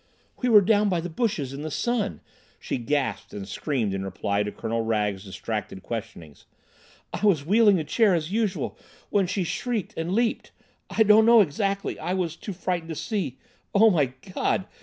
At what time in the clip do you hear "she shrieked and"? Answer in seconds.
9.27-10.11